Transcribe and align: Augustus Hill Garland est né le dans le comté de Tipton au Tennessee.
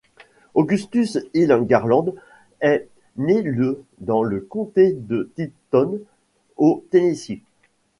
Augustus 0.55 1.19
Hill 1.35 1.55
Garland 1.65 2.15
est 2.59 2.87
né 3.17 3.43
le 3.43 3.83
dans 3.99 4.23
le 4.23 4.39
comté 4.41 4.93
de 4.97 5.29
Tipton 5.35 5.99
au 6.57 6.83
Tennessee. 6.89 7.43